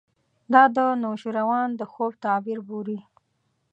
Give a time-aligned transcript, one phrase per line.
[0.53, 2.99] دا د نوشیروان د خوب تعبیر بولي.